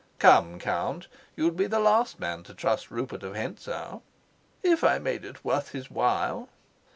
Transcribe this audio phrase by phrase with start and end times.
[0.17, 1.05] "Come, Count,
[1.35, 4.01] you'd be the last man to trust Rupert of Hentzau."
[4.63, 6.49] "If I made it worth his while?"